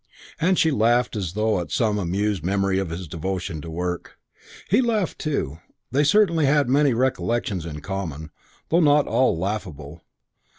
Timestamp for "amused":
1.99-2.43